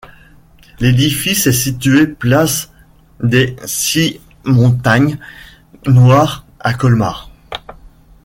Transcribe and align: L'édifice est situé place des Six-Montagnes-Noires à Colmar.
L'édifice 0.79 1.45
est 1.45 1.51
situé 1.51 2.07
place 2.07 2.71
des 3.21 3.55
Six-Montagnes-Noires 3.65 6.47
à 6.59 6.73
Colmar. 6.73 7.29